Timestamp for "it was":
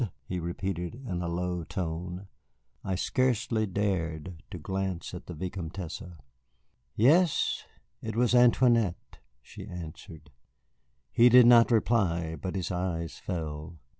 8.01-8.33